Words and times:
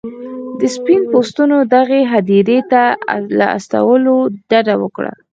د 0.59 0.61
سپین 0.75 1.01
پوستو 1.11 1.43
دغې 1.75 2.01
هدیرې 2.13 2.59
ته 2.71 2.83
له 3.37 3.45
استولو 3.57 4.15
ډډه 4.49 4.75
وکړه. 4.83 5.13